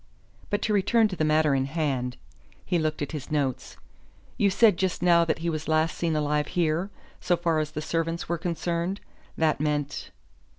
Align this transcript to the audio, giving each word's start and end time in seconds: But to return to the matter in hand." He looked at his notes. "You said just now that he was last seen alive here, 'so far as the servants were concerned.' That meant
But 0.49 0.63
to 0.63 0.73
return 0.73 1.07
to 1.09 1.15
the 1.15 1.23
matter 1.23 1.53
in 1.53 1.65
hand." 1.65 2.17
He 2.65 2.79
looked 2.79 3.03
at 3.03 3.11
his 3.11 3.29
notes. 3.29 3.77
"You 4.35 4.49
said 4.49 4.77
just 4.77 5.03
now 5.03 5.25
that 5.25 5.37
he 5.45 5.49
was 5.51 5.67
last 5.67 5.95
seen 5.95 6.15
alive 6.15 6.47
here, 6.47 6.89
'so 7.19 7.37
far 7.37 7.59
as 7.59 7.69
the 7.69 7.83
servants 7.83 8.27
were 8.27 8.39
concerned.' 8.39 8.99
That 9.37 9.59
meant 9.61 10.09